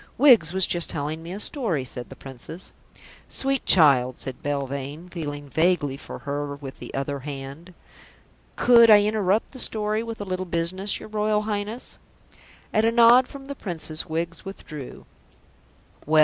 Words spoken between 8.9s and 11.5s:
interrupt the story with a little business, your Royal